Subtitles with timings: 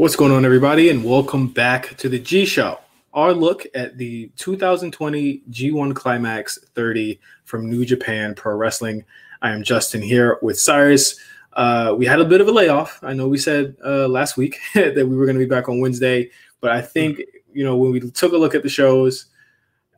[0.00, 2.78] What's going on, everybody, and welcome back to the G Show.
[3.12, 9.04] Our look at the 2020 G1 Climax 30 from New Japan Pro Wrestling.
[9.42, 11.20] I am Justin here with Cyrus.
[11.52, 12.98] Uh, we had a bit of a layoff.
[13.02, 15.80] I know we said uh, last week that we were going to be back on
[15.80, 16.30] Wednesday,
[16.62, 17.20] but I think
[17.52, 19.26] you know when we took a look at the shows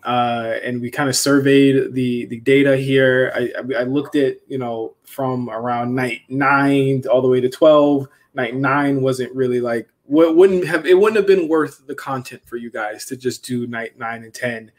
[0.03, 3.31] uh, and we kind of surveyed the the data here.
[3.37, 8.09] I, I looked at you know from around night nine all the way to twelve.
[8.35, 12.43] Night nine wasn't really like what wouldn't have it wouldn't have been worth the content
[12.45, 14.71] for you guys to just do night nine and ten.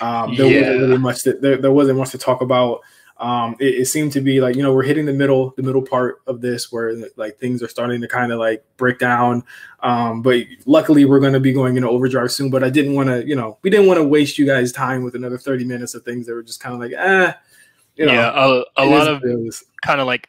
[0.00, 0.60] Um, there yeah.
[0.60, 2.80] wasn't really much that there, there wasn't much to talk about.
[3.18, 5.82] Um, it, it, seemed to be like you know we're hitting the middle the middle
[5.82, 9.44] part of this where like things are starting to kind of like break down.
[9.80, 12.48] Um, but luckily we're going to be going into overdrive soon.
[12.48, 15.02] But I didn't want to you know we didn't want to waste you guys time
[15.04, 17.34] with another thirty minutes of things that were just kind of like eh.
[17.96, 19.22] You know, yeah, a, a lot of
[19.82, 20.28] kind of like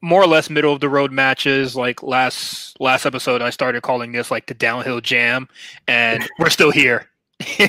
[0.00, 1.76] more or less middle of the road matches.
[1.76, 5.48] Like last last episode, I started calling this like the downhill jam,
[5.86, 7.08] and we're still here.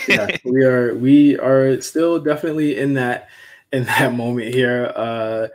[0.08, 3.30] yeah, we are we are still definitely in that
[3.72, 4.92] in that moment here.
[4.96, 5.48] Uh,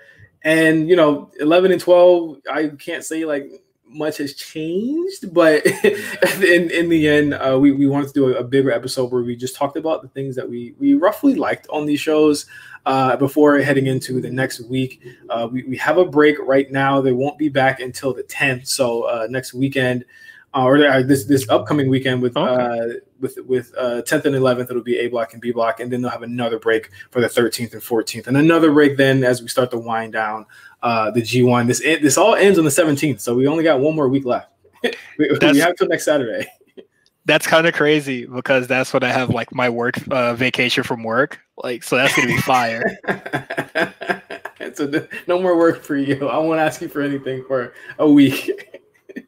[0.42, 3.64] and you know, eleven and twelve, I can't say like
[3.95, 5.64] much has changed, but
[6.42, 9.23] in in the end, uh, we we wanted to do a, a, bigger episode where
[9.23, 12.47] we just talked about the things that we we roughly liked on these shows.
[12.86, 17.01] Uh, before heading into the next week, uh, we, we have a break right now.
[17.01, 18.69] They won't be back until the 10th.
[18.69, 20.05] So uh, next weekend,
[20.55, 22.51] uh, or uh, this this upcoming weekend with okay.
[22.53, 25.93] uh, with with uh, 10th and 11th it'll be A block and B block, and
[25.93, 29.43] then they'll have another break for the 13th and 14th, and another break then as
[29.43, 30.47] we start to wind down
[30.83, 31.67] uh, the G1.
[31.67, 34.51] This this all ends on the 17th, so we only got one more week left.
[34.83, 36.47] we, we have till next Saturday.
[37.25, 41.03] that's kind of crazy because that's when I have like my work uh, vacation from
[41.03, 41.41] work.
[41.57, 42.98] Like, so that's gonna be fire.
[44.75, 46.29] so no more work for you.
[46.29, 48.73] I won't ask you for anything for a week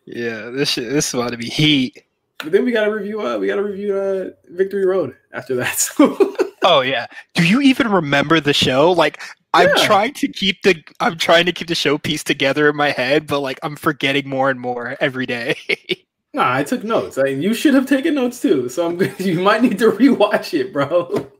[0.06, 2.04] yeah, this shit, this is about to be heat.
[2.38, 3.20] But then we gotta review.
[3.26, 5.88] Uh, we gotta review uh, Victory Road after that.
[6.64, 7.06] oh yeah.
[7.34, 8.92] Do you even remember the show?
[8.92, 9.22] Like,
[9.54, 9.86] I'm yeah.
[9.86, 13.26] trying to keep the I'm trying to keep the show piece together in my head,
[13.26, 15.56] but like I'm forgetting more and more every day.
[16.34, 17.18] nah, I took notes.
[17.18, 18.68] I mean, you should have taken notes too.
[18.68, 21.30] So I'm you might need to rewatch it, bro.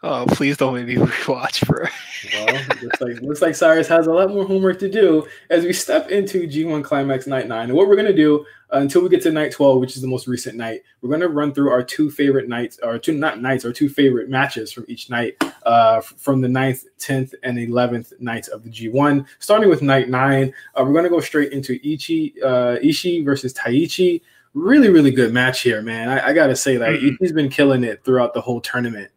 [0.00, 1.90] Oh, please don't make me rewatch for.
[2.32, 5.72] well, looks like looks like Cyrus has a lot more homework to do as we
[5.72, 7.64] step into G1 Climax Night Nine.
[7.64, 10.06] And what we're gonna do uh, until we get to Night Twelve, which is the
[10.06, 13.64] most recent night, we're gonna run through our two favorite nights, or two not nights,
[13.64, 15.34] or two favorite matches from each night,
[15.66, 19.26] uh, from the 9th, tenth, and eleventh nights of the G1.
[19.40, 24.22] Starting with Night Nine, uh, we're gonna go straight into Ichi uh, Ishii versus Taichi.
[24.54, 26.08] Really, really good match here, man.
[26.08, 27.24] I, I gotta say, like mm-hmm.
[27.24, 29.10] Ishii's been killing it throughout the whole tournament.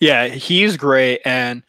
[0.00, 1.62] Yeah, he's great, and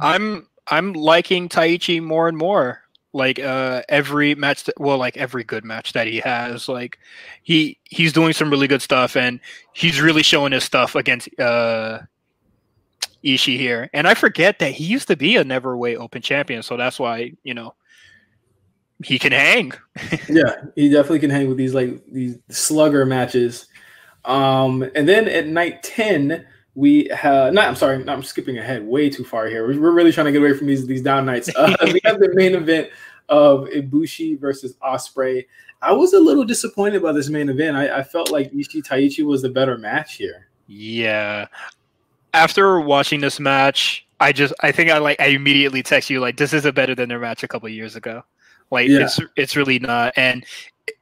[0.00, 2.80] I'm I'm liking Taichi more and more.
[3.12, 6.98] Like uh, every match, that, well, like every good match that he has, like
[7.42, 9.38] he he's doing some really good stuff, and
[9.74, 12.00] he's really showing his stuff against uh,
[13.22, 13.90] Ishii here.
[13.92, 16.98] And I forget that he used to be a never neverweight open champion, so that's
[16.98, 17.74] why you know
[19.04, 19.72] he can hang.
[20.28, 23.66] yeah, he definitely can hang with these like these slugger matches.
[24.24, 27.68] Um, and then at night ten, we have not.
[27.68, 29.66] I'm sorry, I'm skipping ahead way too far here.
[29.66, 31.48] We're, really trying to get away from these these down nights.
[31.54, 32.90] Uh, we have the main event
[33.28, 35.46] of Ibushi versus Ospreay.
[35.82, 37.76] I was a little disappointed by this main event.
[37.76, 40.48] I, I felt like Ishii Taichi was the better match here.
[40.66, 41.46] Yeah.
[42.32, 46.36] After watching this match, I just I think I like I immediately text you like
[46.36, 48.24] this is a better than their match a couple years ago.
[48.70, 49.00] Like yeah.
[49.00, 50.12] it's it's really not.
[50.16, 50.44] And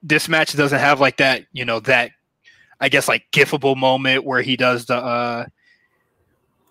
[0.03, 2.11] this match doesn't have like that, you know, that
[2.81, 5.47] I guess like gifable moment where he does the uh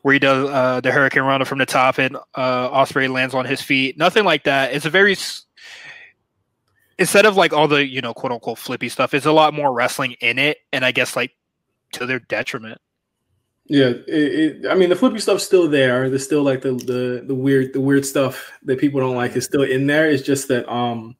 [0.01, 3.61] where he does uh, the hurricanrana from the top and uh, Ospreay lands on his
[3.61, 3.97] feet.
[3.97, 4.73] Nothing like that.
[4.73, 5.15] It's a very
[6.97, 9.73] instead of like all the you know quote unquote flippy stuff, it's a lot more
[9.73, 11.31] wrestling in it, and I guess like
[11.93, 12.79] to their detriment.
[13.65, 16.09] Yeah, it, it, I mean the flippy stuff's still there.
[16.09, 19.45] There's still like the, the the weird the weird stuff that people don't like is
[19.45, 20.09] still in there.
[20.09, 21.15] It's just that um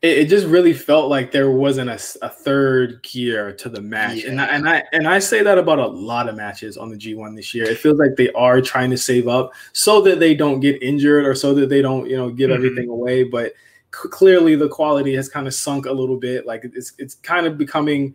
[0.00, 4.18] it, it, just really felt like there wasn't a, a third gear to the match,
[4.18, 4.30] yeah.
[4.30, 6.96] and I, and I and I say that about a lot of matches on the
[6.96, 7.64] G1 this year.
[7.64, 11.26] It feels like they are trying to save up so that they don't get injured
[11.26, 12.56] or so that they don't you know give mm-hmm.
[12.56, 13.24] everything away.
[13.24, 13.54] But
[13.92, 16.46] c- clearly, the quality has kind of sunk a little bit.
[16.46, 18.14] Like it's it's kind of becoming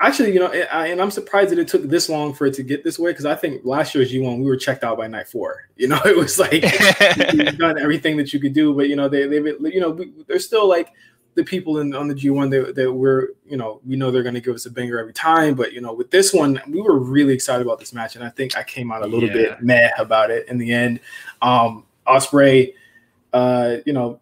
[0.00, 2.84] actually, you know, and I'm surprised that it took this long for it to get
[2.84, 5.68] this way because I think last year's G1 we were checked out by night four.
[5.76, 6.62] You know, it was like
[7.32, 9.98] you've done everything that you could do, but you know they they you know
[10.28, 10.92] they're still like
[11.34, 14.36] the people in on the G1 that, that we're you know we know they're going
[14.36, 16.98] to give us a banger every time, but you know with this one we were
[16.98, 19.34] really excited about this match, and I think I came out a little yeah.
[19.34, 21.00] bit mad about it in the end.
[21.42, 22.74] Um, Ospreay,
[23.32, 24.20] uh, you know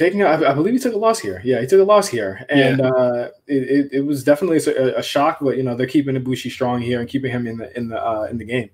[0.00, 1.42] taking, I, I, believe he took a loss here.
[1.44, 2.88] Yeah, he took a loss here, and yeah.
[2.88, 5.38] uh, it, it, it, was definitely a, a, shock.
[5.40, 8.02] But you know, they're keeping Ibushi strong here and keeping him in the in the
[8.02, 8.70] uh, in the game.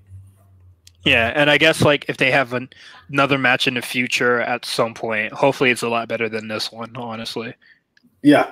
[1.05, 2.69] Yeah, and I guess like if they have an,
[3.11, 6.71] another match in the future at some point, hopefully it's a lot better than this
[6.71, 6.97] one.
[6.97, 7.55] Honestly.
[8.23, 8.51] Yeah.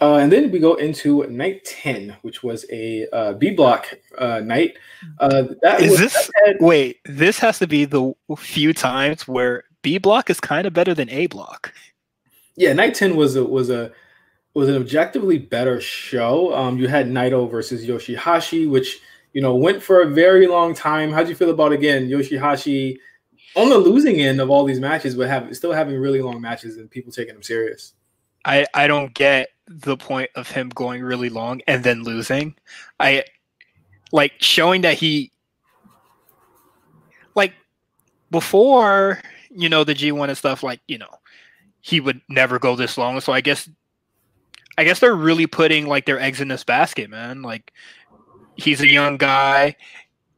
[0.00, 3.86] Uh, and then we go into night 10, which was a uh, B block
[4.16, 4.78] uh, night.
[5.18, 9.64] Uh, that is was, this, had, wait, this has to be the few times where
[9.82, 11.74] B block is kind of better than A block.
[12.56, 13.92] Yeah, night 10 was a, was a,
[14.54, 16.54] was an objectively better show.
[16.54, 19.00] Um, you had Naito versus Yoshihashi, which,
[19.32, 21.12] you know, went for a very long time.
[21.12, 22.96] How'd you feel about, again, Yoshihashi
[23.54, 26.76] on the losing end of all these matches, but have, still having really long matches
[26.76, 27.94] and people taking them serious?
[28.44, 32.54] I I don't get the point of him going really long and then losing.
[32.98, 33.24] I
[34.12, 35.30] like showing that he
[37.34, 37.52] like
[38.30, 39.20] before
[39.50, 41.10] you know the G1 and stuff like you know
[41.80, 43.20] he would never go this long.
[43.20, 43.68] So I guess
[44.78, 47.42] I guess they're really putting like their eggs in this basket, man.
[47.42, 47.72] Like
[48.56, 49.76] he's a young guy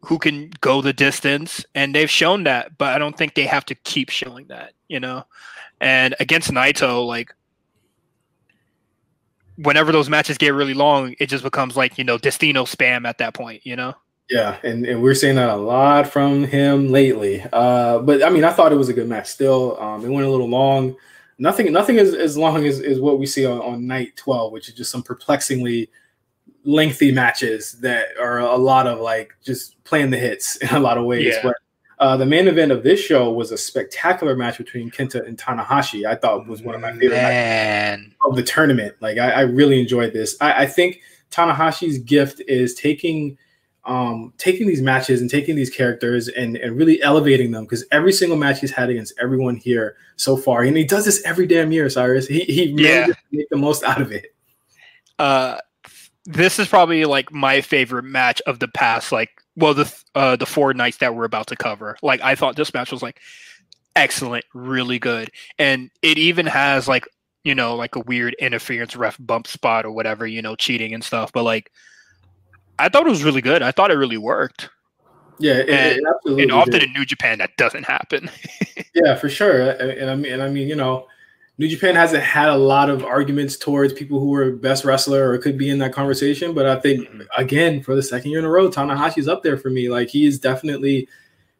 [0.00, 3.64] who can go the distance and they've shown that, but I don't think they have
[3.66, 5.24] to keep showing that, you know.
[5.80, 7.32] And against Naito, like
[9.56, 13.18] whenever those matches get really long, it just becomes like you know Destino spam at
[13.18, 13.64] that point.
[13.64, 13.94] You know.
[14.30, 17.44] Yeah, and, and we're seeing that a lot from him lately.
[17.52, 19.26] Uh, but I mean, I thought it was a good match.
[19.26, 20.96] Still, um, it went a little long.
[21.38, 24.68] Nothing, nothing is as long as, is what we see on, on night twelve, which
[24.68, 25.90] is just some perplexingly
[26.64, 30.98] lengthy matches that are a lot of like just playing the hits in a lot
[30.98, 31.34] of ways.
[31.34, 31.42] Yeah.
[31.42, 31.56] But
[31.98, 36.04] uh, the main event of this show was a spectacular match between Kenta and Tanahashi.
[36.04, 38.96] I thought was one of my favorite matches of the tournament.
[39.00, 40.36] Like I, I really enjoyed this.
[40.40, 41.00] I, I, think
[41.30, 43.38] Tanahashi's gift is taking
[43.84, 48.12] um, taking these matches and taking these characters and, and really elevating them because every
[48.12, 51.72] single match he's had against everyone here so far, and he does this every damn
[51.72, 52.26] year, Cyrus.
[52.26, 53.06] He he really yeah.
[53.30, 54.34] make the most out of it.
[55.18, 55.58] Uh,
[56.24, 60.46] this is probably like my favorite match of the past like well the uh the
[60.46, 63.20] four nights that we're about to cover like i thought this match was like
[63.96, 67.06] excellent really good and it even has like
[67.44, 71.04] you know like a weird interference ref bump spot or whatever you know cheating and
[71.04, 71.70] stuff but like
[72.78, 74.68] i thought it was really good i thought it really worked
[75.38, 76.82] yeah it, and, it absolutely and often did.
[76.84, 78.30] in new japan that doesn't happen
[78.94, 81.06] yeah for sure and i mean and i mean you know
[81.58, 85.38] New Japan hasn't had a lot of arguments towards people who were best wrestler or
[85.38, 86.54] could be in that conversation.
[86.54, 87.20] But I think mm-hmm.
[87.36, 89.88] again, for the second year in a row, Tanahashi's up there for me.
[89.88, 91.08] Like he is definitely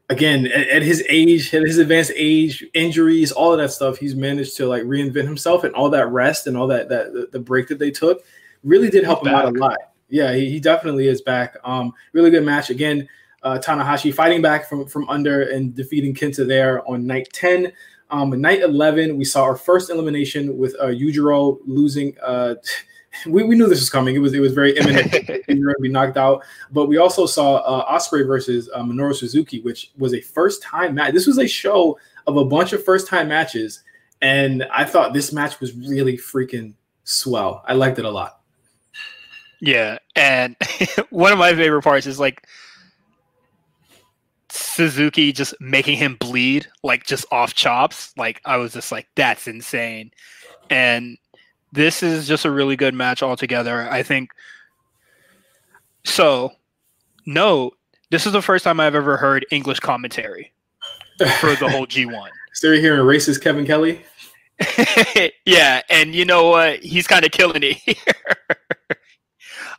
[0.08, 4.14] again at, at, his age, at his advanced age, injuries, all of that stuff, he's
[4.14, 7.68] managed to like reinvent himself and all that rest and all that that the, break
[7.68, 8.24] that they took
[8.64, 9.76] really did help him out a lot.
[10.12, 11.56] Yeah, he, he, definitely is back.
[11.64, 13.08] Um, really good match again.
[13.42, 17.72] Uh, Tanahashi fighting back from from under and defeating Kenta there on night ten.
[18.10, 22.14] Um, night 11, we saw our first elimination with uh, Yujiro losing.
[22.22, 22.56] Uh,
[23.26, 24.14] we, we knew this was coming.
[24.14, 25.10] It was it was very imminent.
[25.48, 26.44] we were going to be knocked out.
[26.70, 30.94] But we also saw uh, Ospreay versus uh, Minoru Suzuki, which was a first time
[30.94, 31.14] match.
[31.14, 33.82] This was a show of a bunch of first time matches,
[34.20, 37.64] and I thought this match was really freaking swell.
[37.66, 38.41] I liked it a lot.
[39.62, 40.56] Yeah, and
[41.10, 42.44] one of my favorite parts is like
[44.50, 48.12] Suzuki just making him bleed like just off chops.
[48.16, 50.10] Like I was just like, that's insane.
[50.68, 51.16] And
[51.70, 53.88] this is just a really good match altogether.
[53.88, 54.30] I think
[56.04, 56.50] so.
[57.24, 57.70] No,
[58.10, 60.52] this is the first time I've ever heard English commentary
[61.38, 62.28] for the whole G1.
[62.54, 64.04] So you're hearing racist Kevin Kelly?
[65.46, 66.80] yeah, and you know what?
[66.80, 68.91] He's kind of killing it here.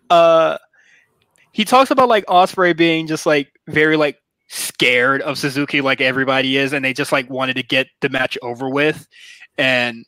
[0.09, 0.57] Uh,
[1.51, 6.57] he talks about like Ospreay being just like very like scared of Suzuki like everybody
[6.57, 9.07] is, and they just like wanted to get the match over with.
[9.57, 10.05] And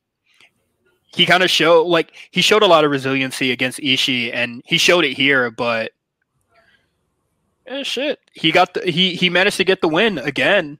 [1.15, 4.77] he kind of showed like he showed a lot of resiliency against Ishii, and he
[4.77, 5.49] showed it here.
[5.51, 5.91] But
[7.67, 10.79] eh, shit, he got the he he managed to get the win again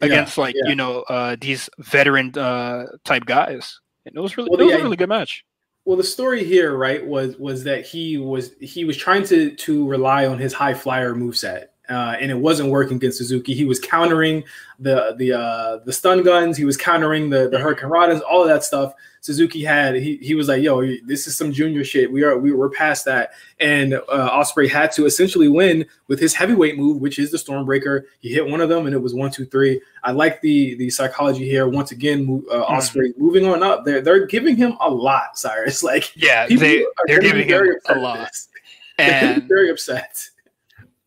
[0.00, 0.68] against yeah, like yeah.
[0.68, 3.78] you know uh, these veteran uh, type guys.
[4.04, 5.44] And it was really well, it was a really good match.
[5.84, 9.88] Well, the story here, right, was was that he was he was trying to to
[9.88, 13.54] rely on his high flyer move set uh, and it wasn't working against Suzuki.
[13.54, 14.44] He was countering
[14.78, 16.56] the the uh, the stun guns.
[16.56, 18.94] He was countering the the Hurricane hurricanranas, all of that stuff.
[19.22, 22.10] Suzuki had he he was like, "Yo, this is some junior shit.
[22.10, 26.34] We are we were past that." And uh, Ospreay had to essentially win with his
[26.34, 28.02] heavyweight move, which is the Stormbreaker.
[28.18, 29.80] He hit one of them, and it was one, two, three.
[30.02, 31.68] I like the the psychology here.
[31.68, 32.74] Once again, uh, mm-hmm.
[32.74, 33.22] Ospreay mm-hmm.
[33.22, 33.84] moving on up.
[33.84, 35.82] They're they're giving him a lot, Cyrus.
[35.92, 38.30] Like, yeah, they they're giving him a lot,
[38.98, 40.28] and very upset.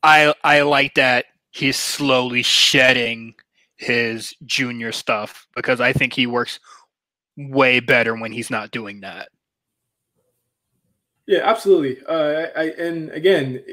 [0.03, 3.34] I I like that he's slowly shedding
[3.77, 6.60] his junior stuff because I think he works
[7.38, 9.30] way better when he's not doing that.
[11.27, 12.06] Yeah, absolutely.
[12.06, 13.63] Uh, I, and again,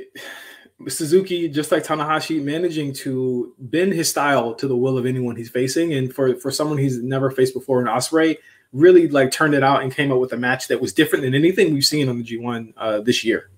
[0.88, 5.50] Suzuki, just like Tanahashi, managing to bend his style to the will of anyone he's
[5.50, 8.38] facing, and for for someone he's never faced before in Ospreay,
[8.72, 11.34] really like turned it out and came up with a match that was different than
[11.34, 13.50] anything we've seen on the G1 uh, this year.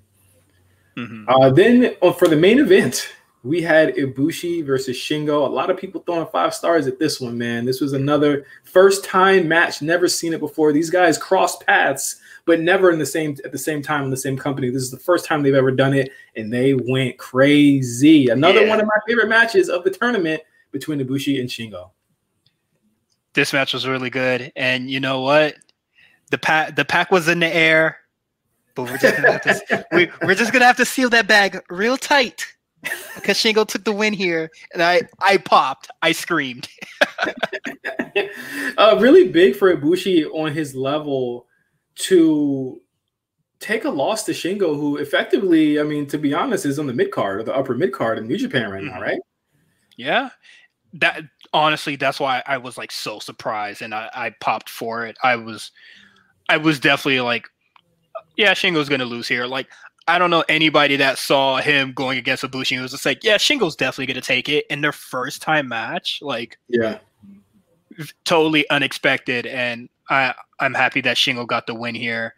[0.97, 1.29] Mm-hmm.
[1.29, 3.09] Uh, then uh, for the main event,
[3.45, 5.47] we had Ibushi versus Shingo.
[5.47, 7.67] A lot of people throwing five stars at this one, man.
[7.67, 10.73] This was another first time match, never seen it before.
[10.73, 14.17] These guys crossed paths, but never in the same at the same time in the
[14.17, 14.71] same company.
[14.71, 18.29] This is the first time they've ever done it, and they went crazy.
[18.29, 18.71] Another yeah.
[18.71, 20.41] one of my favorite matches of the tournament
[20.73, 21.91] between Ibushi and Shingo.
[23.35, 25.55] This match was really good, and you know what?
[26.31, 27.99] The pack the pack was in the air,
[28.75, 31.63] but we're just gonna have to, we, we're just gonna have to seal that bag
[31.69, 32.54] real tight
[33.15, 36.69] because Shingo took the win here, and I I popped, I screamed.
[38.79, 41.47] uh, really big for Ibushi on his level
[41.97, 42.81] to
[43.61, 46.93] take a loss to Shingo, who effectively, I mean, to be honest, is on the
[46.93, 48.95] mid card or the upper mid card in New Japan right mm-hmm.
[48.95, 49.21] now, right?
[49.97, 50.31] Yeah,
[50.95, 51.23] that
[51.53, 55.17] honestly, that's why I was like so surprised and I, I popped for it.
[55.23, 55.71] I was,
[56.49, 57.49] I was definitely like,
[58.37, 59.47] yeah, Shingo's gonna lose here.
[59.47, 59.69] Like
[60.07, 63.37] I don't know anybody that saw him going against Ibushi and was just like, yeah,
[63.37, 66.19] Shingo's definitely going to take it in their first time match.
[66.21, 66.99] Like, yeah,
[68.25, 69.47] totally unexpected.
[69.47, 72.35] And I, I'm happy that Shingo got the win here.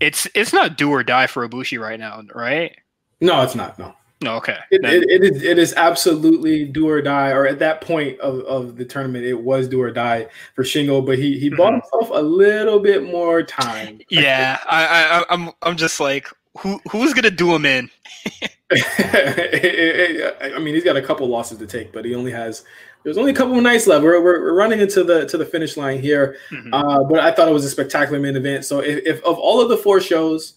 [0.00, 2.76] It's it's not do or die for Ibushi right now, right?
[3.20, 3.78] No, it's not.
[3.78, 3.94] No.
[4.20, 4.56] No, okay.
[4.70, 8.40] It, it, it is it is absolutely do or die, or at that point of,
[8.40, 11.56] of the tournament, it was do or die for Shingo, but he he mm-hmm.
[11.56, 14.00] bought himself a little bit more time.
[14.08, 17.90] Yeah, I, I I'm I'm just like, who who's gonna do him in?
[18.72, 22.64] I mean, he's got a couple losses to take, but he only has.
[23.02, 24.02] There's only a couple of nights left.
[24.02, 26.72] We're, we're, we're running into the to the finish line here, mm-hmm.
[26.72, 28.64] uh, but I thought it was a spectacular main event.
[28.64, 30.54] So if, if of all of the four shows,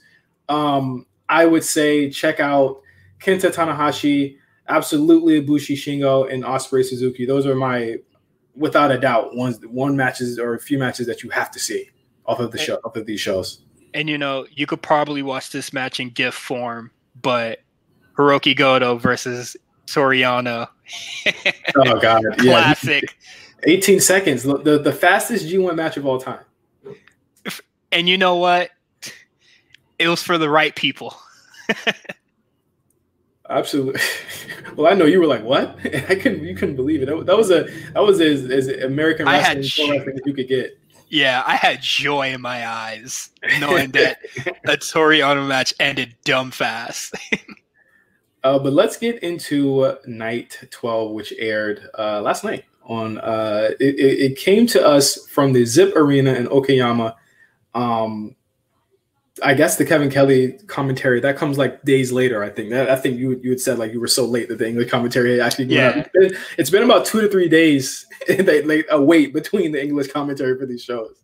[0.47, 2.81] um, I would say check out
[3.19, 4.37] Kenta Tanahashi,
[4.69, 7.25] absolutely Ibushi Shingo, and Ospreay Suzuki.
[7.25, 7.97] Those are my,
[8.55, 11.89] without a doubt, ones one matches or a few matches that you have to see
[12.25, 13.63] off of the show off of these shows.
[13.97, 17.63] And you know, you could probably watch this match in GIF form, but
[18.15, 20.67] Hiroki Goto versus Toru Yano.
[21.75, 23.15] oh god, classic.
[23.65, 23.73] Yeah.
[23.73, 26.41] 18 seconds, the, the fastest G1 match of all time.
[27.91, 28.69] And you know what?
[29.97, 31.17] It was for the right people.
[33.49, 33.99] Absolutely.
[34.75, 36.43] Well, I know you were like, "What?" I couldn't.
[36.43, 37.07] You couldn't believe it.
[37.07, 37.63] That was a
[37.93, 40.77] that was as, as American wrestling, wrestling as you could get.
[41.09, 44.19] Yeah, I had joy in my eyes knowing that
[44.65, 47.15] a Toru Yano match ended dumb fast.
[48.43, 52.65] uh, but let's get into night 12, which aired uh, last night.
[52.83, 57.15] On uh, it, it, came to us from the Zip Arena in Okayama.
[57.75, 58.33] Um,
[59.43, 62.43] I guess the Kevin Kelly commentary that comes like days later.
[62.43, 64.57] I think that I think you you had said like you were so late that
[64.57, 65.99] the English commentary actually yeah.
[65.99, 69.81] It's been, it's been about two to three days they like a wait between the
[69.81, 71.23] English commentary for these shows.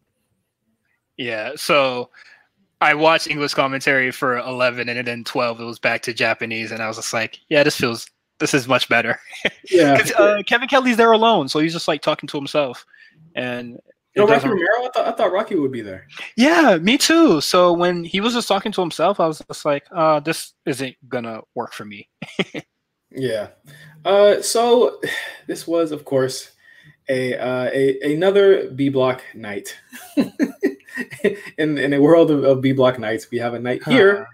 [1.18, 2.10] Yeah, so
[2.82, 6.82] I watched English commentary for eleven and then twelve it was back to Japanese and
[6.82, 9.20] I was just like, yeah, this feels this is much better.
[9.70, 12.86] Yeah, uh, Kevin Kelly's there alone, so he's just like talking to himself,
[13.34, 13.80] and
[14.16, 16.08] you know, Rocky Romero, I thought, I thought Rocky would be there.
[16.38, 17.42] Yeah, me too.
[17.42, 20.96] So when he was just talking to himself, I was just like, uh, this isn't
[21.10, 22.10] gonna work for me.
[23.12, 23.50] yeah.
[24.06, 25.00] Uh, so
[25.48, 26.52] this was, of course,
[27.10, 29.76] a, uh, a another B block night.
[31.58, 34.28] in in a world of, of B block nights, we have a night here.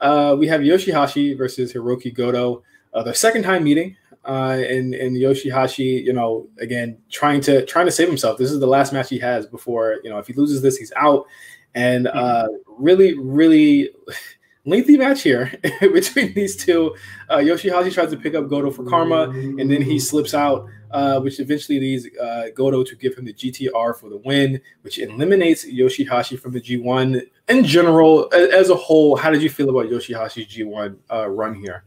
[0.00, 2.62] Uh, we have Yoshihashi versus Hiroki Goto.
[2.94, 7.86] Uh, their second time meeting uh, and and Yoshihashi, you know, again trying to trying
[7.86, 8.38] to save himself.
[8.38, 10.92] This is the last match he has before you know if he loses this, he's
[10.96, 11.26] out.
[11.74, 12.18] And mm-hmm.
[12.18, 13.90] uh, really, really
[14.64, 16.94] lengthy match here between these two.
[17.28, 21.20] Uh, Yoshihashi tries to pick up Goto for karma, and then he slips out, uh,
[21.20, 25.64] which eventually leads uh, Goto to give him the GTR for the win, which eliminates
[25.64, 27.22] Yoshihashi from the G1.
[27.48, 31.84] In general, as a whole, how did you feel about Yoshihashi's G1 uh, run here?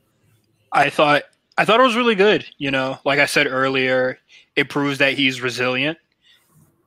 [0.71, 1.23] I thought
[1.57, 2.45] I thought it was really good.
[2.57, 4.17] You know, like I said earlier,
[4.55, 5.97] it proves that he's resilient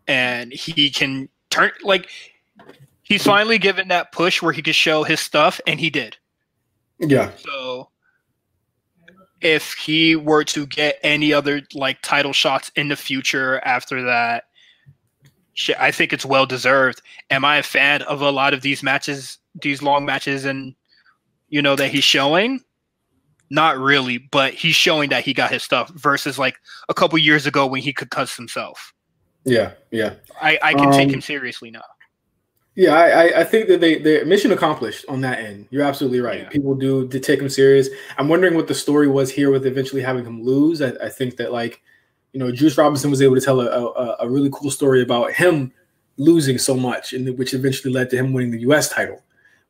[0.08, 2.08] and he can turn like
[3.02, 6.16] he's finally given that push where he could show his stuff and he did.
[6.98, 7.30] Yeah.
[7.36, 7.90] So
[9.40, 14.44] if he were to get any other like title shots in the future after that,
[15.54, 17.02] shit, I think it's well deserved.
[17.30, 20.74] Am I a fan of a lot of these matches, these long matches and
[21.48, 22.60] you know that he's showing?
[23.48, 27.46] Not really, but he's showing that he got his stuff versus like a couple years
[27.46, 28.92] ago when he could cuss himself.
[29.44, 30.14] Yeah, yeah.
[30.42, 31.84] I, I can um, take him seriously now.
[32.74, 35.66] Yeah, I, I think that they they mission accomplished on that end.
[35.70, 36.40] You're absolutely right.
[36.40, 36.48] Yeah.
[36.50, 37.88] People do to take him serious.
[38.18, 40.82] I'm wondering what the story was here with eventually having him lose.
[40.82, 41.80] I, I think that like,
[42.34, 45.32] you know, Juice Robinson was able to tell a, a, a really cool story about
[45.32, 45.72] him
[46.18, 48.90] losing so much, and which eventually led to him winning the U.S.
[48.90, 49.22] title.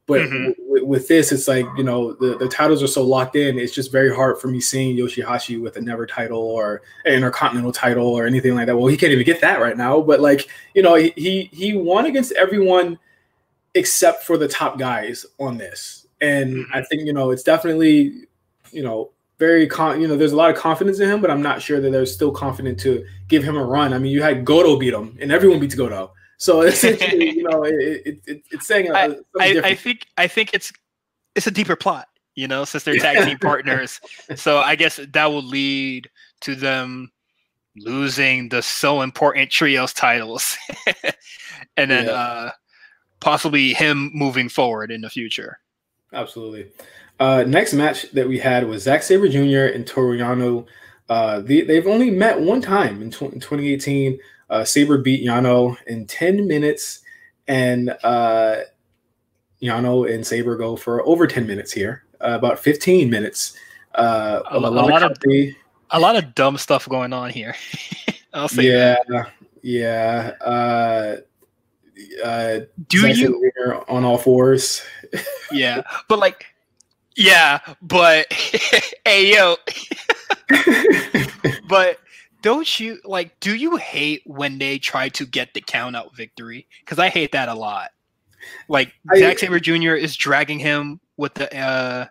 [0.07, 0.51] But mm-hmm.
[0.87, 3.59] With this, it's like you know the, the titles are so locked in.
[3.59, 7.73] It's just very hard for me seeing Yoshihashi with a never title or an intercontinental
[7.73, 8.77] title or anything like that.
[8.77, 10.01] Well, he can't even get that right now.
[10.01, 12.99] But like you know, he he, he won against everyone
[13.75, 16.73] except for the top guys on this, and mm-hmm.
[16.75, 18.27] I think you know it's definitely
[18.73, 21.43] you know very con you know there's a lot of confidence in him but i'm
[21.43, 24.45] not sure that they're still confident to give him a run i mean you had
[24.45, 28.67] goto beat him and everyone beats goto so essentially, you know, it, it, it, it's
[28.67, 28.93] saying.
[28.93, 30.73] I, I, I, think I think it's
[31.35, 34.01] it's a deeper plot, you know, since they're tag team partners.
[34.35, 36.11] So I guess that will lead
[36.43, 37.11] to them
[37.77, 40.57] losing the so important trios titles,
[41.77, 42.13] and then yeah.
[42.13, 42.51] uh,
[43.21, 45.59] possibly him moving forward in the future.
[46.13, 46.69] Absolutely.
[47.19, 49.75] Uh, next match that we had was Zack Sabre Jr.
[49.75, 50.67] and Toru Yano.
[51.09, 54.19] Uh, the, they've only met one time in, tw- in 2018.
[54.49, 57.01] Uh, Sabre beat Yano in 10 minutes,
[57.49, 58.57] and uh,
[59.63, 63.57] Yano and Sabre go for over 10 minutes here, uh, about 15 minutes.
[63.95, 65.17] Uh, a, a, lot of,
[65.91, 67.55] a lot of dumb stuff going on here.
[68.35, 69.33] I'll say yeah, that.
[69.63, 70.33] yeah.
[70.43, 71.17] Uh,
[72.23, 74.83] uh, Do you on all fours?
[75.51, 76.47] yeah, but like,
[77.17, 78.31] yeah, but
[79.05, 79.57] hey yo,
[81.69, 81.99] but
[82.43, 86.67] don't you like do you hate when they try to get the count out victory?
[86.81, 87.91] Because i hate that a lot.
[88.69, 89.95] Like I, Zack Sabre Jr.
[89.95, 92.07] is dragging him with the uh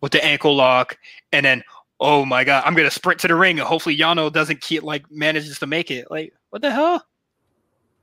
[0.00, 0.98] with the ankle lock
[1.32, 1.62] and then
[2.00, 5.10] oh my god i'm gonna sprint to the ring and hopefully yano doesn't keep like
[5.10, 6.10] manages to make it.
[6.10, 7.06] Like what the hell?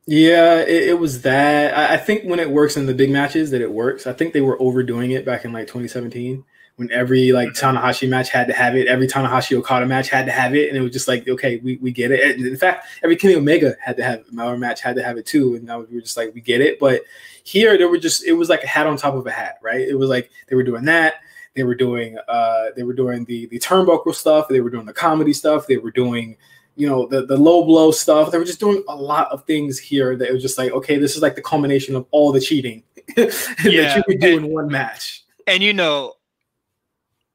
[0.05, 1.77] Yeah it, it was that.
[1.77, 4.07] I, I think when it works in the big matches that it works.
[4.07, 6.43] I think they were overdoing it back in like 2017
[6.77, 7.77] when every like mm-hmm.
[7.77, 10.77] Tanahashi match had to have it, every Tanahashi Okada match had to have it, and
[10.77, 12.37] it was just like, okay, we, we get it.
[12.37, 15.25] And in fact, every Kenny Omega had to have our match had to have it
[15.25, 16.79] too, and now we were just like, we get it.
[16.79, 17.01] But
[17.43, 19.81] here, there were just it was like a hat on top of a hat, right?
[19.81, 21.15] It was like they were doing that.
[21.55, 24.47] They were doing uh they were doing the the turnbuckle stuff.
[24.47, 25.65] They were doing the comedy stuff.
[25.65, 26.37] They were doing
[26.75, 28.31] you know the the low blow stuff.
[28.31, 30.97] They were just doing a lot of things here that it was just like, okay,
[30.99, 32.83] this is like the culmination of all the cheating
[33.17, 33.25] yeah.
[33.63, 35.23] that you could do and, in one match.
[35.47, 36.16] And you know,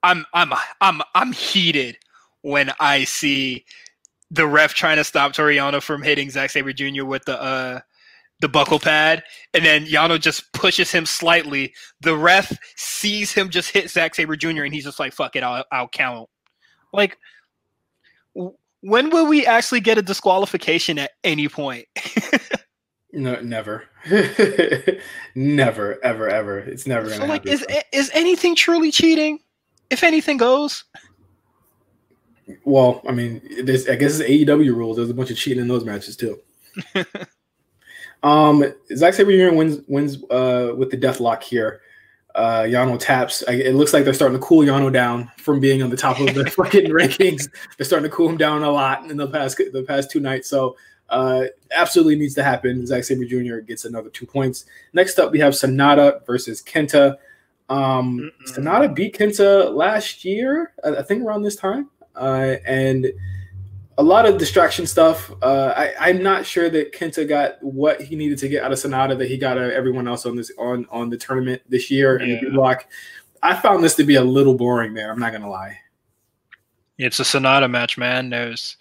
[0.03, 1.99] I'm I'm I'm I'm heated
[2.43, 3.65] when I see
[4.31, 7.05] the ref trying to stop Toru Yano from hitting Zack Sabre Jr.
[7.05, 7.81] with the uh
[8.41, 9.23] the buckle pad,
[9.55, 11.73] and then Yano just pushes him slightly.
[12.01, 14.65] The ref sees him just hit Zack Sabre Jr.
[14.65, 16.29] and he's just like, "Fuck it, I'll, I'll count."
[16.93, 17.19] Like,
[18.35, 21.87] when will we actually get a disqualification at any point?
[23.13, 23.85] no, never,
[25.35, 26.59] never, ever, ever.
[26.59, 27.21] It's never gonna.
[27.21, 29.39] So, like, is is anything truly cheating?
[29.93, 30.85] If anything goes.
[32.65, 34.97] Well, I mean, this I guess it's AEW rules.
[34.97, 36.41] There's a bunch of cheating in those matches too.
[38.23, 38.65] um,
[38.97, 39.55] Zack Sabre Jr.
[39.55, 41.83] wins wins uh, with the death lock here.
[42.35, 43.43] Uh, Yano taps.
[43.47, 46.35] It looks like they're starting to cool Yano down from being on the top of
[46.35, 47.49] the fucking rankings.
[47.77, 50.49] They're starting to cool him down a lot in the past the past two nights.
[50.49, 50.77] So
[51.11, 52.87] uh, absolutely needs to happen.
[52.87, 53.59] Zack Sabre Jr.
[53.59, 54.65] gets another two points.
[54.95, 57.19] Next up, we have Sanada versus Kenta.
[57.69, 63.13] Um, Sanada beat Kenta last year, I think around this time, uh, and
[63.99, 65.31] a lot of distraction stuff.
[65.43, 68.79] Uh, I, am not sure that Kenta got what he needed to get out of
[68.79, 71.91] Sanada that he got out of everyone else on this on on the tournament this
[71.91, 72.39] year yeah.
[72.39, 72.87] in the block.
[73.43, 75.11] I found this to be a little boring there.
[75.11, 75.79] I'm not gonna lie.
[76.99, 78.31] It's a Sanada match, man.
[78.31, 78.77] There's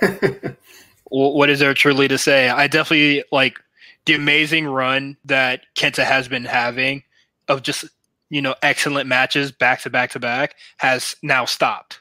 [1.10, 2.48] what is there truly to say?
[2.48, 3.58] I definitely like
[4.04, 7.02] the amazing run that Kenta has been having
[7.48, 7.84] of just
[8.32, 12.00] you know, excellent matches back to back to back has now stopped.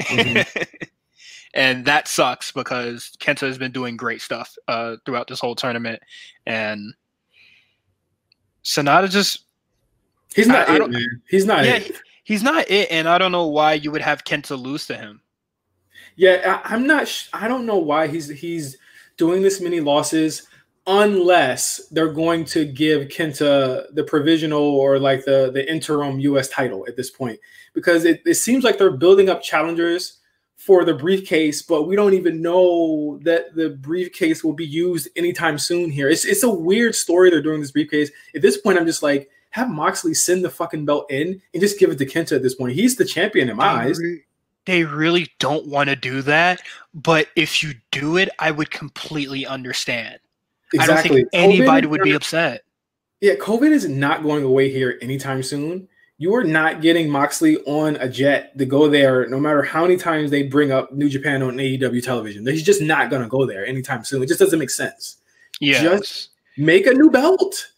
[0.00, 0.62] Mm-hmm.
[1.54, 6.00] and that sucks because Kenta has been doing great stuff uh, throughout this whole tournament.
[6.46, 6.94] And
[8.64, 9.44] Sanada just
[10.34, 11.22] He's not I, it, I man.
[11.28, 11.92] He's not yeah, it.
[12.24, 15.20] He's not it, and I don't know why you would have Kenta lose to him.
[16.16, 17.06] Yeah, I, am not.
[17.06, 18.78] Sh- I don't know why he's he's
[19.18, 20.46] doing this many losses
[20.86, 26.84] unless they're going to give Kenta the provisional or like the the interim US title
[26.86, 27.40] at this point
[27.74, 30.18] because it, it seems like they're building up challengers
[30.56, 35.58] for the briefcase but we don't even know that the briefcase will be used anytime
[35.58, 38.86] soon here it's, it's a weird story they're doing this briefcase at this point i'm
[38.86, 42.36] just like have moxley send the fucking belt in and just give it to kenta
[42.36, 44.00] at this point he's the champion in my eyes
[44.66, 46.60] they really don't want to do that.
[46.92, 50.18] But if you do it, I would completely understand.
[50.72, 50.80] Exactly.
[50.80, 52.62] I don't think anybody COVID would be upset.
[53.20, 55.88] Yeah, COVID is not going away here anytime soon.
[56.18, 59.96] You are not getting Moxley on a jet to go there, no matter how many
[59.96, 62.46] times they bring up New Japan on AEW television.
[62.46, 64.22] He's just not going to go there anytime soon.
[64.22, 65.18] It just doesn't make sense.
[65.60, 67.68] Yeah, just make a new belt,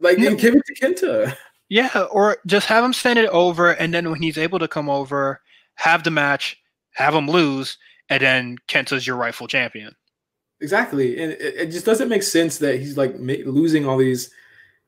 [0.00, 1.36] like and give it to Kenta.
[1.68, 4.88] Yeah, or just have him send it over, and then when he's able to come
[4.88, 5.40] over,
[5.74, 6.56] have the match,
[6.94, 7.76] have him lose,
[8.08, 9.94] and then Kenta's your rightful champion.
[10.60, 14.30] Exactly, and it, it just doesn't make sense that he's like ma- losing all these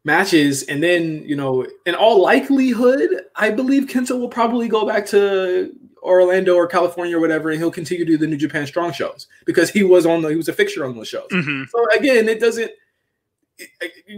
[0.05, 5.07] matches, and then you know, in all likelihood, I believe Kenta will probably go back
[5.07, 8.93] to Orlando or California or whatever, and he'll continue to do the New Japan Strong
[8.93, 11.29] shows because he was on the he was a fixture on those shows.
[11.31, 11.65] Mm-hmm.
[11.71, 12.71] So again, it doesn't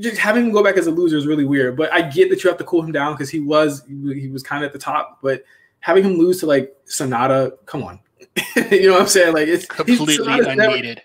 [0.00, 1.76] just having him go back as a loser is really weird.
[1.76, 4.42] But I get that you have to cool him down because he was he was
[4.42, 5.20] kind of at the top.
[5.22, 5.44] But
[5.80, 8.00] having him lose to like Sanada, come on,
[8.70, 9.34] you know what I'm saying?
[9.34, 11.02] Like it's completely unneeded.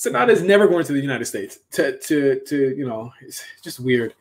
[0.00, 3.78] Sanada is never going to the United States to to to you know it's just
[3.78, 4.14] weird.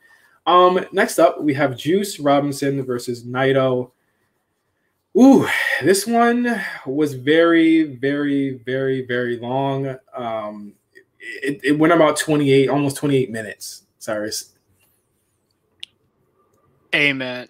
[0.46, 3.92] Um, next up we have Juice Robinson versus Naito.
[5.18, 5.48] Ooh,
[5.82, 9.96] this one was very, very, very, very long.
[10.13, 10.74] Um,
[11.20, 13.84] it, it went about 28, almost 28 minutes.
[13.98, 14.54] Cyrus.
[16.94, 17.48] Amen.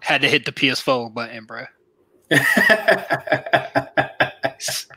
[0.00, 1.66] Had to hit the PS4 button, bro.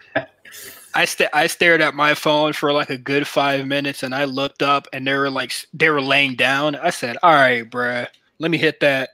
[0.97, 4.25] I st- I stared at my phone for like a good five minutes, and I
[4.25, 6.75] looked up, and they were like they were laying down.
[6.75, 8.07] I said, "All right, bruh,
[8.39, 9.11] let me hit that."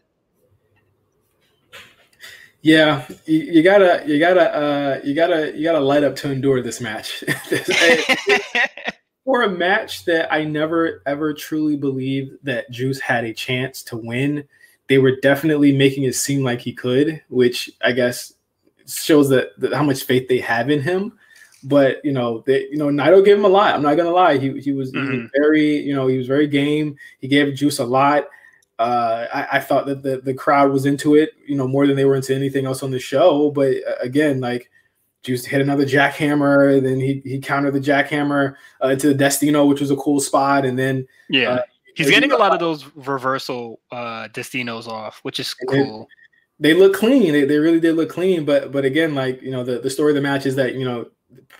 [2.61, 6.61] Yeah, you, you, gotta, you gotta, uh, you gotta, you gotta light up to endure
[6.61, 7.21] this match.
[9.25, 13.97] For a match that I never ever truly believed that Juice had a chance to
[13.97, 14.45] win,
[14.87, 18.31] they were definitely making it seem like he could, which I guess
[18.87, 21.19] shows that, that how much faith they have in him.
[21.63, 23.73] But you know, they, you know, Naito gave him a lot.
[23.73, 24.37] I'm not gonna lie.
[24.37, 25.11] He he was, mm-hmm.
[25.11, 25.41] he was mm-hmm.
[25.41, 26.97] very, you know, he was very game.
[27.19, 28.25] He gave Juice a lot.
[28.79, 31.95] Uh, I, I, thought that the, the crowd was into it, you know, more than
[31.95, 33.51] they were into anything else on the show.
[33.51, 34.69] But uh, again, like
[35.21, 39.65] Juice hit another jackhammer, and then he he countered the jackhammer uh, into the Destino,
[39.65, 41.61] which was a cool spot, and then yeah, uh,
[41.95, 46.09] he's getting a lot of those reversal uh, Destinos off, which is cool.
[46.59, 47.31] They, they look clean.
[47.31, 50.11] They, they really did look clean, but but again, like you know, the, the story
[50.11, 51.07] of the match is that you know,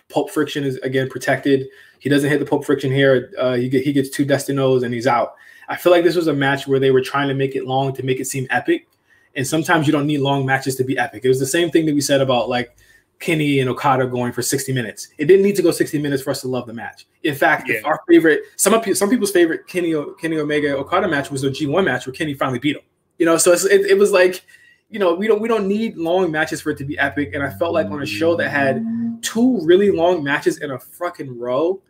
[0.08, 1.66] pulp friction is again protected.
[1.98, 3.32] He doesn't hit the pulp friction here.
[3.38, 5.34] Uh, he get, he gets two Destinos and he's out.
[5.68, 7.94] I feel like this was a match where they were trying to make it long
[7.94, 8.88] to make it seem epic.
[9.34, 11.24] And sometimes you don't need long matches to be epic.
[11.24, 12.76] It was the same thing that we said about like
[13.18, 15.08] Kenny and Okada going for 60 minutes.
[15.18, 17.06] It didn't need to go 60 minutes for us to love the match.
[17.22, 17.80] In fact, yeah.
[17.84, 21.84] our favorite, some of some people's favorite Kenny Kenny Omega Okada match was the G1
[21.84, 22.82] match where Kenny finally beat him.
[23.18, 24.44] You know, so it, it was like,
[24.90, 27.30] you know, we don't we don't need long matches for it to be epic.
[27.34, 28.84] And I felt like on a show that had
[29.22, 31.82] two really long matches in a fucking row,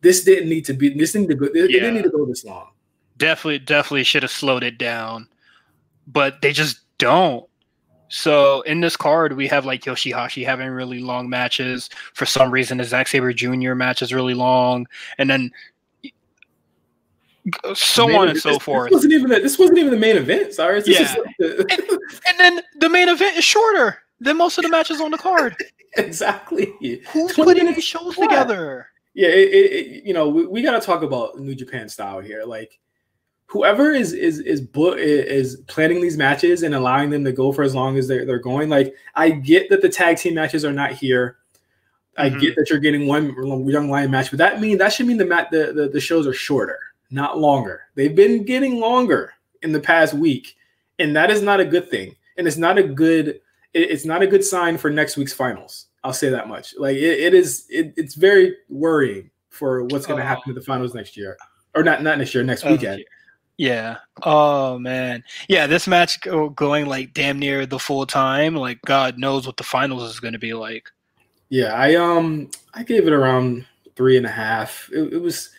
[0.00, 0.90] this didn't need to be.
[0.90, 1.64] This didn't, to go, yeah.
[1.64, 2.70] it didn't need to go this long
[3.20, 5.28] definitely definitely should have slowed it down,
[6.08, 7.46] but they just don't.
[8.08, 11.88] So in this card, we have like Yoshihashi having really long matches.
[12.14, 13.74] For some reason, the Zack Sabre Jr.
[13.74, 15.52] match is really long, and then
[17.74, 18.90] so on and so this, forth.
[18.90, 20.54] This wasn't even the, this wasn't even the main event.
[20.54, 21.00] Sorry, yeah.
[21.00, 21.66] Like the...
[21.70, 21.80] and,
[22.28, 25.56] and, then the main event is shorter than most of the matches on the card.
[25.96, 26.72] exactly.
[27.12, 28.88] Who's putting these shows together?
[29.14, 32.44] Yeah, it, it, you know, we, we got to talk about New Japan style here.
[32.44, 32.78] Like,
[33.50, 37.74] whoever is is is is planning these matches and allowing them to go for as
[37.74, 40.92] long as they're, they're going like i get that the tag team matches are not
[40.92, 41.38] here
[42.16, 42.38] i mm-hmm.
[42.38, 43.34] get that you're getting one
[43.68, 46.28] young lion match but that mean that should mean the mat the, the, the shows
[46.28, 46.78] are shorter
[47.10, 50.56] not longer they've been getting longer in the past week
[50.98, 53.40] and that is not a good thing and it's not a good
[53.72, 57.20] it's not a good sign for next week's finals i'll say that much like it,
[57.20, 61.16] it is it, it's very worrying for what's going to happen to the finals next
[61.16, 61.36] year
[61.74, 63.04] or not not next year next weekend
[63.60, 63.98] yeah.
[64.22, 65.22] Oh man.
[65.46, 68.56] Yeah, this match go, going like damn near the full time.
[68.56, 70.88] Like God knows what the finals is going to be like.
[71.50, 74.88] Yeah, I um I gave it around three and a half.
[74.94, 75.50] It, it was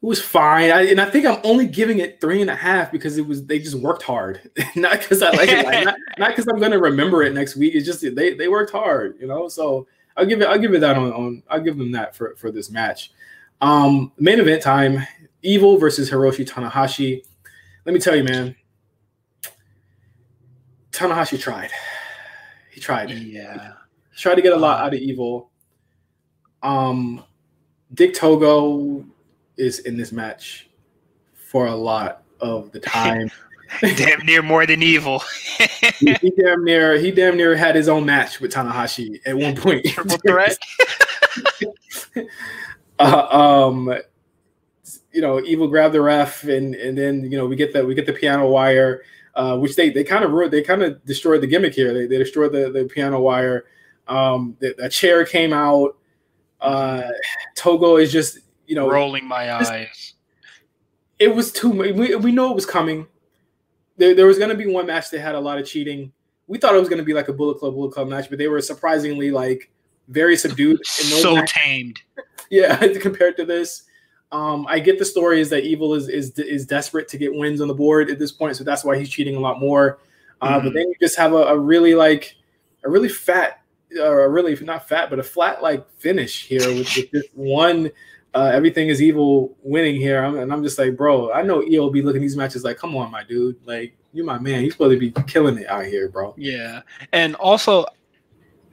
[0.00, 2.92] it was fine, I, and I think I'm only giving it three and a half
[2.92, 5.84] because it was they just worked hard, not because I like it, like,
[6.18, 7.74] not because I'm gonna remember it next week.
[7.74, 9.48] It's just they they worked hard, you know.
[9.48, 12.36] So I'll give it I'll give it that on, on I'll give them that for
[12.36, 13.12] for this match.
[13.60, 15.04] Um, main event time:
[15.42, 17.22] Evil versus Hiroshi Tanahashi
[17.88, 18.54] let me tell you, man.
[20.92, 21.70] Tanahashi tried.
[22.70, 23.08] He tried.
[23.08, 23.72] Yeah.
[24.10, 25.48] He tried to get a lot out of evil.
[26.62, 27.24] Um,
[27.94, 29.06] Dick Togo
[29.58, 30.68] is in this match
[31.34, 33.30] for a lot of the time.
[33.96, 35.22] damn near more than evil.
[35.98, 39.54] he, he, damn near he damn near had his own match with Tanahashi at one
[39.54, 39.84] point.
[39.84, 40.58] Triple threat.
[42.98, 43.94] uh, um,
[45.12, 47.94] you know, Evil grabbed the ref, and and then you know we get that we
[47.94, 49.02] get the piano wire,
[49.34, 51.92] uh, which they they kind of ruined, they kind of destroyed the gimmick here.
[51.92, 53.64] They, they destroyed the, the piano wire.
[54.06, 55.96] Um, the, a chair came out.
[56.60, 57.02] Uh,
[57.54, 60.14] Togo is just you know rolling my eyes.
[61.18, 61.70] It was too.
[61.70, 63.06] We we know it was coming.
[63.96, 66.12] There, there was going to be one match that had a lot of cheating.
[66.46, 68.38] We thought it was going to be like a Bullet Club Bullet Club match, but
[68.38, 69.70] they were surprisingly like
[70.06, 70.84] very subdued.
[70.86, 71.52] so matches.
[71.52, 72.00] tamed.
[72.50, 73.82] Yeah, compared to this.
[74.32, 77.60] Um, I get the story is that Evil is is is desperate to get wins
[77.60, 79.98] on the board at this point, so that's why he's cheating a lot more.
[80.40, 80.66] Uh, mm-hmm.
[80.66, 82.36] But then you just have a, a really like
[82.84, 83.60] a really fat,
[84.00, 87.90] or a really not fat, but a flat like finish here with, with this one.
[88.34, 91.90] Uh, everything is evil winning here, I'm, and I'm just like, bro, I know EO
[91.90, 94.94] be looking these matches like, come on, my dude, like you my man, he's supposed
[94.94, 96.34] to be killing it out here, bro.
[96.36, 97.86] Yeah, and also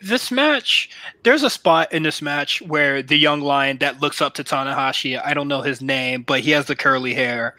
[0.01, 0.89] this match,
[1.23, 5.19] there's a spot in this match where the young lion that looks up to Tanahashi,
[5.23, 7.55] I don't know his name, but he has the curly hair,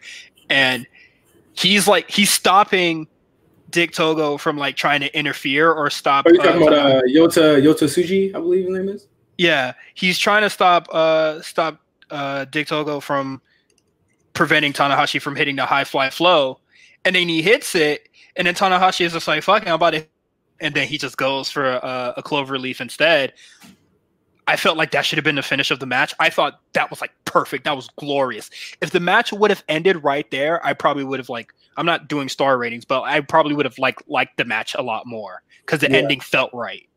[0.51, 0.87] and
[1.55, 3.09] he's like he's stopping
[3.71, 6.27] Dick Togo from like trying to interfere or stop.
[6.27, 8.35] Are you talking uh, about uh, Yota Yota Tsuji?
[8.35, 9.09] I believe his name is.
[9.39, 13.41] Yeah, he's trying to stop uh stop uh Dick Togo from
[14.33, 16.61] preventing Tanahashi from hitting the high fly flow,
[17.05, 20.07] and then he hits it, and then Tanahashi is just like, "Fucking, I'm about to
[20.61, 23.33] and then he just goes for a, a clover leaf instead.
[24.49, 26.15] I felt like that should have been the finish of the match.
[26.21, 27.65] I thought that was like perfect.
[27.65, 28.49] That was glorious.
[28.81, 32.09] If the match would have ended right there, I probably would have like I'm not
[32.09, 35.43] doing star ratings, but I probably would have like liked the match a lot more
[35.65, 35.99] because the yeah.
[35.99, 36.89] ending felt right.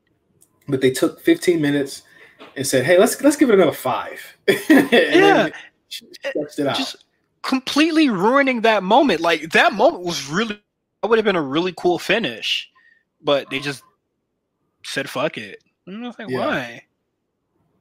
[0.67, 2.03] But they took 15 minutes
[2.55, 4.21] and said, "Hey, let's let's give it another five.
[4.69, 5.49] yeah,
[5.89, 7.05] just
[7.41, 9.21] completely ruining that moment.
[9.21, 10.59] Like that moment was really
[11.01, 12.69] that would have been a really cool finish
[13.21, 13.83] but they just
[14.83, 15.63] said fuck it.
[15.87, 16.39] I was like, yeah.
[16.39, 16.83] why?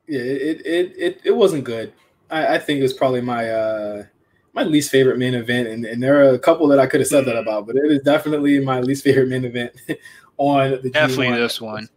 [0.07, 1.93] Yeah, it, it it it wasn't good.
[2.31, 4.05] I, I think it was probably my uh
[4.55, 7.09] my least favorite main event, and, and there are a couple that I could have
[7.09, 7.43] said that mm.
[7.43, 9.73] about, but it is definitely my least favorite main event
[10.39, 11.89] on the definitely G1 this one.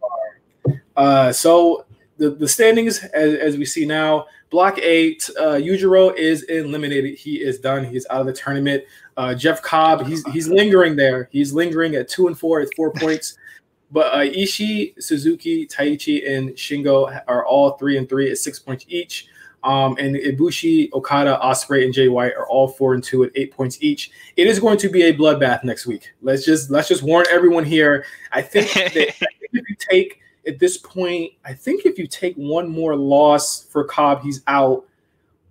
[0.96, 1.86] Uh, so
[2.22, 7.18] the the standings as, as we see now, Block A, uh, Yujiro is eliminated.
[7.18, 7.84] He is done.
[7.84, 8.84] He's out of the tournament.
[9.16, 11.28] Uh, Jeff Cobb, he's he's lingering there.
[11.32, 13.36] He's lingering at two and four at four points.
[13.94, 18.86] But uh, Ishii, Suzuki, Taichi, and Shingo are all three and three at six points
[18.88, 19.28] each.
[19.64, 23.52] Um, and Ibushi, Okada, Ospreay, and Jay White are all four and two at eight
[23.52, 24.10] points each.
[24.38, 26.10] It is going to be a bloodbath next week.
[26.22, 28.06] Let's just let's just warn everyone here.
[28.32, 29.20] I think that if
[29.52, 34.22] you take at this point, I think if you take one more loss for Cobb,
[34.22, 34.84] he's out.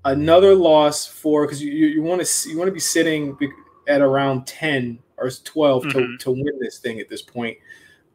[0.04, 3.38] Another loss for because you, you want to you want to be sitting
[3.88, 6.00] at around 10 or 12 mm-hmm.
[6.00, 7.58] to, to win this thing at this point.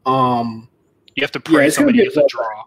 [0.05, 0.69] Um
[1.15, 2.65] you have to pray yeah, somebody gets a, a draw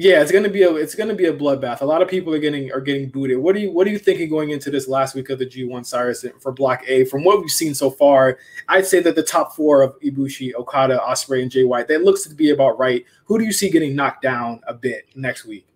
[0.00, 2.38] yeah it's gonna be a it's gonna be a bloodbath a lot of people are
[2.38, 5.14] getting are getting booted what do you what are you thinking going into this last
[5.14, 8.86] week of the g1 cyrus for block a from what we've seen so far i'd
[8.86, 12.34] say that the top four of ibushi okada Ospreay, and jay white that looks to
[12.34, 15.66] be about right who do you see getting knocked down a bit next week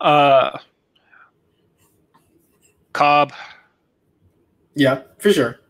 [0.00, 0.58] uh
[2.96, 3.34] Cobb.
[4.74, 5.60] Yeah, for sure.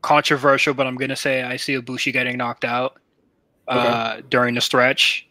[0.00, 2.98] Controversial, but I'm gonna say I see Ibushi getting knocked out
[3.68, 3.78] okay.
[3.78, 5.28] uh, during the stretch.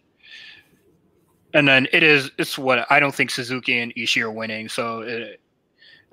[1.54, 5.00] And then it is it's what I don't think Suzuki and Ishii are winning, so
[5.02, 5.40] it,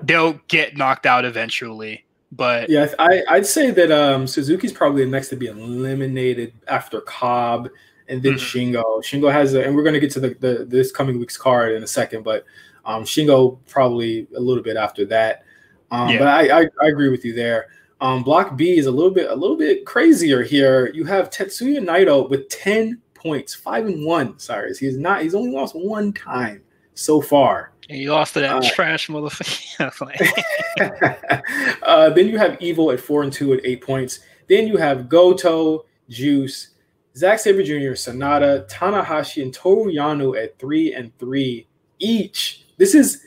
[0.03, 2.05] they'll get knocked out eventually.
[2.33, 7.01] But yeah, I I'd say that um, Suzuki's probably the next to be eliminated after
[7.03, 7.69] Cobb
[8.09, 8.77] and then mm-hmm.
[8.77, 9.03] Shingo.
[9.03, 11.83] Shingo has a, and we're gonna get to the, the this coming week's card in
[11.83, 12.45] a second, but
[12.85, 15.45] um, Shingo probably a little bit after that.
[15.91, 16.19] Um, yeah.
[16.19, 17.69] But I, I, I, agree with you there.
[18.01, 20.89] Um, block B is a little bit a little bit crazier here.
[20.93, 24.39] You have Tetsuya Naito with ten points, five and one.
[24.39, 25.23] Sorry, he's not.
[25.23, 26.63] He's only lost one time
[26.95, 27.73] so far.
[27.89, 30.23] And you lost to that uh, trash motherfucker.
[31.83, 34.21] uh, then you have Evil at four and two at eight points.
[34.49, 36.71] Then you have Goto, Juice,
[37.17, 41.67] Zack Sabre Jr., Sanada, Tanahashi, and Toru Yano at three and three
[41.99, 42.65] each.
[42.77, 43.23] This is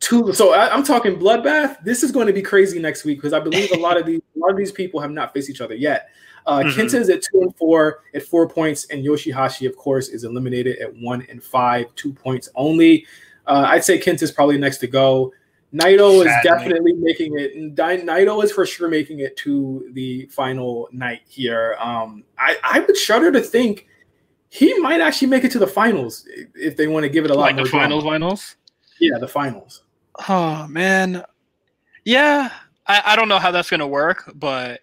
[0.00, 0.32] two.
[0.32, 1.82] So I, am talking bloodbath.
[1.84, 4.20] This is going to be crazy next week because I believe a lot of these
[4.36, 6.08] a lot of these people have not faced each other yet.
[6.46, 6.80] Uh, mm-hmm.
[6.80, 10.78] Kenta is at two and four at four points, and Yoshihashi, of course, is eliminated
[10.78, 13.06] at one and five, two points only.
[13.46, 15.32] Uh, I'd say Kenta is probably next to go.
[15.74, 16.30] Naito Sadly.
[16.30, 17.76] is definitely making it.
[17.76, 21.76] Naito is for sure making it to the final night here.
[21.80, 23.88] Um, I, I would shudder to think
[24.48, 27.34] he might actually make it to the finals if they want to give it a
[27.34, 27.64] lot like more.
[27.64, 28.56] the finals, finals.
[29.00, 29.82] Yeah, the finals.
[30.28, 31.24] Oh man,
[32.04, 32.50] yeah.
[32.86, 34.80] I, I don't know how that's gonna work, but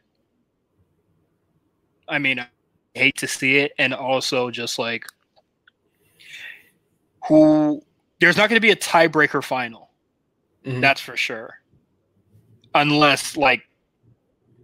[2.13, 2.47] I mean, I
[2.93, 5.05] hate to see it, and also just like
[7.27, 7.81] who
[8.19, 9.89] there's not going to be a tiebreaker final.
[10.65, 10.81] Mm-hmm.
[10.81, 11.59] That's for sure.
[12.75, 13.63] Unless like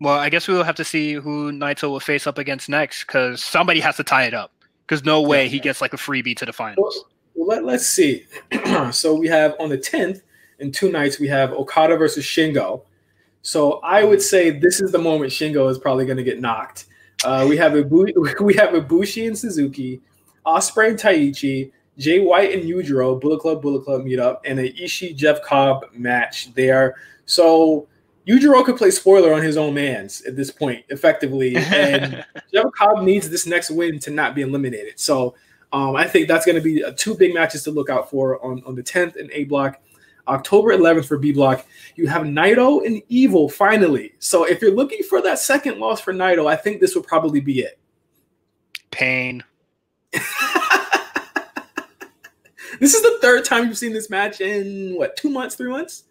[0.01, 3.05] well, I guess we will have to see who Naito will face up against next
[3.05, 4.51] because somebody has to tie it up.
[4.85, 7.05] Because no way he gets like a freebie to the finals.
[7.35, 8.25] Well, let, let's see.
[8.91, 10.21] so we have on the 10th,
[10.59, 12.81] in two nights, we have Okada versus Shingo.
[13.41, 16.85] So I would say this is the moment Shingo is probably going to get knocked.
[17.23, 20.01] Uh, we have Ibu- we have Ibushi and Suzuki,
[20.45, 25.15] Ospreay and Taichi, Jay White and Yujiro, Bullet Club Bullet Club meetup, and a Ishii
[25.15, 26.95] Jeff Cobb match there.
[27.25, 27.87] So
[28.27, 31.55] Yujiro could play spoiler on his own man's at this point, effectively.
[31.55, 34.99] And Jeff Cobb needs this next win to not be eliminated.
[34.99, 35.35] So
[35.73, 38.43] um, I think that's going to be uh, two big matches to look out for
[38.45, 39.81] on, on the 10th and A block.
[40.29, 41.65] October 11th for B block,
[41.95, 44.13] you have Naito and Evil finally.
[44.19, 47.41] So if you're looking for that second loss for Naito, I think this will probably
[47.41, 47.79] be it.
[48.91, 49.43] Pain.
[50.11, 50.23] this
[52.93, 56.05] is the third time you've seen this match in what, two months, three months?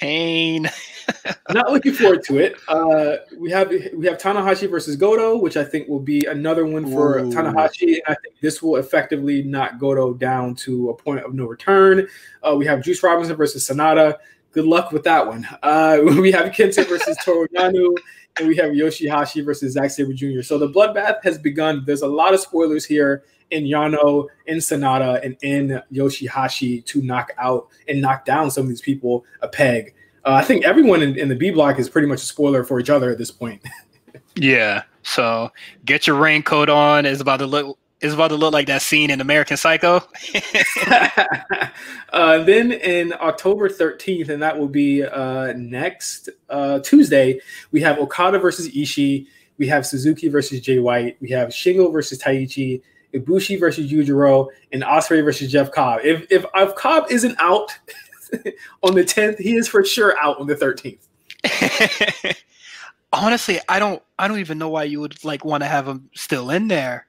[0.00, 0.70] Pain.
[1.50, 2.56] Not looking forward to it.
[2.68, 6.90] Uh, we have we have Tanahashi versus Goto, which I think will be another one
[6.90, 7.30] for Ooh.
[7.30, 7.98] Tanahashi.
[8.06, 12.06] I think this will effectively knock Goto down to a point of no return.
[12.42, 14.18] Uh, we have Juice Robinson versus Sanada.
[14.52, 15.46] Good luck with that one.
[15.62, 17.96] Uh, we have Kenta versus Toru Yano,
[18.38, 20.42] and we have Yoshihashi versus Zack Sabre Jr.
[20.42, 21.82] So the bloodbath has begun.
[21.86, 27.32] There's a lot of spoilers here in Yano, in Sanada, and in Yoshihashi to knock
[27.38, 29.94] out and knock down some of these people a peg.
[30.24, 32.80] Uh, I think everyone in, in the B block is pretty much a spoiler for
[32.80, 33.62] each other at this point.
[34.36, 34.82] yeah.
[35.02, 35.50] So
[35.84, 37.06] get your raincoat on.
[37.06, 39.96] Is about to look is about to look like that scene in American Psycho.
[42.12, 47.40] uh, then in October 13th, and that will be uh, next uh, Tuesday,
[47.72, 49.26] we have Okada versus Ishii.
[49.58, 51.16] We have Suzuki versus Jay White.
[51.20, 52.82] We have Shingo versus Taichi.
[53.14, 56.00] Ibushi versus Yujiro, and Ospreay versus Jeff Cobb.
[56.04, 57.76] If if, if Cobb isn't out
[58.82, 61.06] on the 10th, he is for sure out on the 13th.
[63.12, 66.10] Honestly, I don't I don't even know why you would like want to have him
[66.14, 67.06] still in there.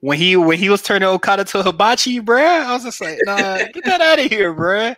[0.00, 3.58] When he when he was turning Okada to Hibachi, bruh, I was just like, nah,
[3.72, 4.96] get that out of here, bruh.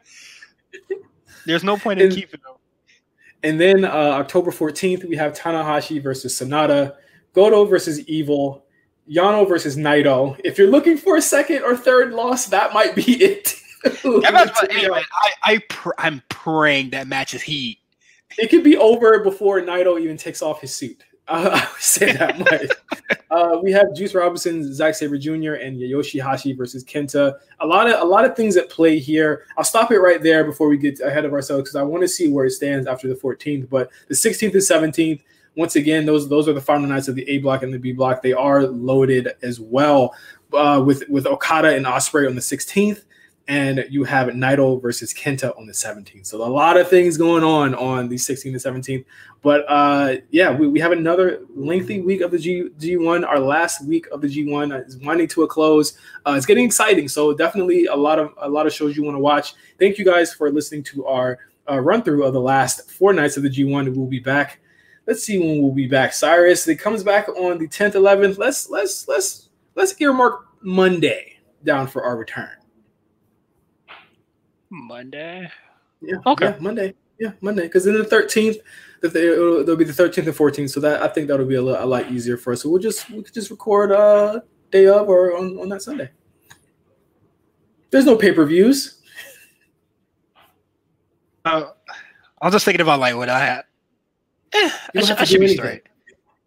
[1.44, 2.56] There's no point in and, keeping him.
[3.42, 6.94] And then uh, October 14th, we have Tanahashi versus Sanada,
[7.32, 8.61] Goto versus Evil,
[9.10, 10.38] Yano versus Naito.
[10.44, 13.56] If you're looking for a second or third loss, that might be it.
[14.04, 17.78] anyway, I, I pr- I'm praying that match is heat.
[18.38, 21.02] It could be over before Naito even takes off his suit.
[21.28, 22.38] Uh, I would say that
[23.10, 23.18] much.
[23.30, 27.34] uh, we have Juice Robinson, Zack Sabre Jr., and Yoshihashi versus Kenta.
[27.60, 29.44] A lot of a lot of things at play here.
[29.56, 32.08] I'll stop it right there before we get ahead of ourselves because I want to
[32.08, 33.68] see where it stands after the 14th.
[33.68, 35.22] But the 16th and 17th,
[35.56, 37.92] once again, those those are the final nights of the A block and the B
[37.92, 38.22] block.
[38.22, 40.14] They are loaded as well
[40.52, 43.04] uh, with with Okada and Ospreay on the 16th,
[43.48, 46.26] and you have Naito versus Kenta on the 17th.
[46.26, 49.04] So a lot of things going on on the 16th and 17th.
[49.42, 53.26] But uh, yeah, we, we have another lengthy week of the G G1.
[53.26, 55.98] Our last week of the G1 is winding to a close.
[56.26, 57.08] Uh, it's getting exciting.
[57.08, 59.54] So definitely a lot of a lot of shows you want to watch.
[59.78, 61.38] Thank you guys for listening to our
[61.70, 63.94] uh, run through of the last four nights of the G1.
[63.94, 64.61] We'll be back
[65.06, 66.12] let's see when we'll be back.
[66.12, 68.38] Cyrus, it comes back on the 10th, 11th.
[68.38, 72.50] Let's let's let's let's earmark Monday down for our return.
[74.70, 75.50] Monday.
[76.00, 76.16] Yeah.
[76.26, 76.46] Okay.
[76.46, 76.94] Yeah, Monday.
[77.18, 77.62] Yeah, Monday.
[77.62, 78.56] Because then the 13th,
[79.02, 80.70] that they, it'll, it'll, be the 13th and 14th.
[80.70, 82.62] So that I think that'll be a, a lot easier for us.
[82.62, 86.10] So we'll just we could just record uh day of or on, on that Sunday.
[87.90, 88.98] There's no pay per views.
[91.44, 91.70] Uh,
[92.40, 93.64] I was just thinking about like what I had
[94.52, 95.82] Eh, I, sh- I should be straight.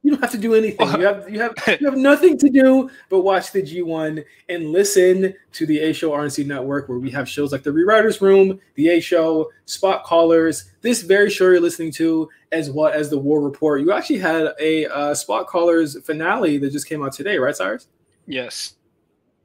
[0.05, 0.87] You don't have to do anything.
[0.87, 5.33] You have you have you have nothing to do but watch the G1 and listen
[5.53, 8.89] to the A Show RNC Network, where we have shows like the Rewriters Room, the
[8.89, 10.71] A Show, Spot Callers.
[10.81, 13.81] This very show you're listening to, as well as the War Report.
[13.81, 17.87] You actually had a uh, Spot Callers finale that just came out today, right, Cyrus?
[18.27, 18.75] Yes,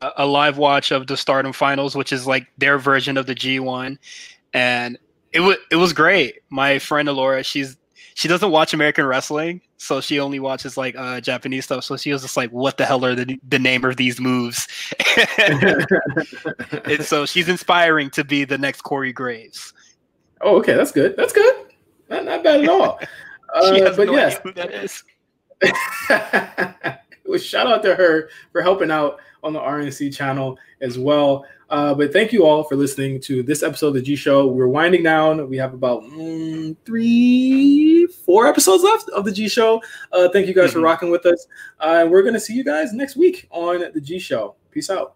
[0.03, 3.35] a, a live watch of the Stardom Finals, which is like their version of the
[3.35, 3.97] G1,
[4.53, 4.99] and
[5.33, 6.41] it was it was great.
[6.51, 7.79] My friend Alora, she's
[8.15, 11.85] she doesn't watch American wrestling, so she only watches like uh, Japanese stuff.
[11.85, 14.67] So she was just like, "What the hell are the the name of these moves?"
[15.39, 19.73] and so she's inspiring to be the next Corey Graves.
[20.41, 21.17] Oh, okay, that's good.
[21.17, 21.55] That's good.
[22.09, 23.01] Not, not bad at all.
[23.53, 24.39] Uh, but no yes.
[24.55, 25.03] that is.
[27.27, 31.45] well, shout out to her for helping out on the RNC channel as well.
[31.71, 34.47] Uh, but thank you all for listening to this episode of the G Show.
[34.49, 35.49] We're winding down.
[35.49, 39.81] We have about mm, three, four episodes left of the G Show.
[40.13, 40.81] Uh, thank you guys mm-hmm.
[40.81, 41.47] for rocking with us.
[41.79, 44.57] Uh, we're going to see you guys next week on the G Show.
[44.73, 45.15] Peace out.